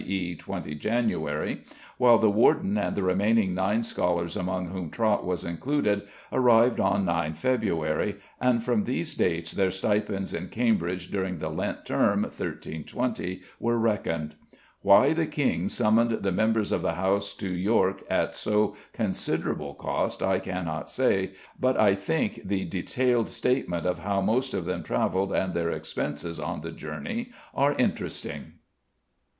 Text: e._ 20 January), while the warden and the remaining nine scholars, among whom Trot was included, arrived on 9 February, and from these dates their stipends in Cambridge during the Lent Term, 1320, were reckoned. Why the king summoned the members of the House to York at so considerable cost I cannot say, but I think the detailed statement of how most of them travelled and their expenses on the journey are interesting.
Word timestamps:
e._ 0.03 0.35
20 0.39 0.73
January), 0.73 1.63
while 1.99 2.17
the 2.17 2.27
warden 2.27 2.75
and 2.75 2.95
the 2.97 3.03
remaining 3.03 3.53
nine 3.53 3.83
scholars, 3.83 4.35
among 4.35 4.69
whom 4.69 4.89
Trot 4.89 5.23
was 5.23 5.43
included, 5.45 6.01
arrived 6.31 6.79
on 6.79 7.05
9 7.05 7.35
February, 7.35 8.15
and 8.39 8.63
from 8.63 8.85
these 8.85 9.13
dates 9.13 9.51
their 9.51 9.69
stipends 9.69 10.33
in 10.33 10.47
Cambridge 10.49 11.11
during 11.11 11.37
the 11.37 11.49
Lent 11.49 11.85
Term, 11.85 12.23
1320, 12.23 13.43
were 13.59 13.77
reckoned. 13.77 14.33
Why 14.81 15.13
the 15.13 15.27
king 15.27 15.69
summoned 15.69 16.23
the 16.23 16.31
members 16.31 16.71
of 16.71 16.81
the 16.81 16.95
House 16.95 17.35
to 17.35 17.47
York 17.49 18.01
at 18.09 18.33
so 18.33 18.75
considerable 18.93 19.75
cost 19.75 20.23
I 20.23 20.39
cannot 20.39 20.89
say, 20.89 21.33
but 21.59 21.79
I 21.79 21.93
think 21.93 22.41
the 22.43 22.65
detailed 22.65 23.29
statement 23.29 23.85
of 23.85 23.99
how 23.99 24.19
most 24.21 24.55
of 24.55 24.65
them 24.65 24.81
travelled 24.81 25.31
and 25.31 25.53
their 25.53 25.69
expenses 25.69 26.39
on 26.39 26.61
the 26.61 26.71
journey 26.71 27.29
are 27.53 27.73
interesting. 27.75 28.53